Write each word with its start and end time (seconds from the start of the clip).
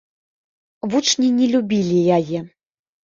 Вучні 0.95 1.29
не 1.37 1.45
любілі 1.57 1.99
яе. 2.19 2.39